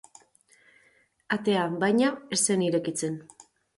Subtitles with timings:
[1.37, 3.21] Atea, baina, ez zen irekitzen.